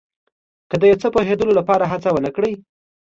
که 0.69 0.75
د 0.81 0.83
یو 0.89 0.99
څه 1.01 1.07
پوهېدلو 1.13 1.57
لپاره 1.59 1.89
هڅه 1.91 2.09
ونه 2.11 2.31
کړئ. 2.35 2.51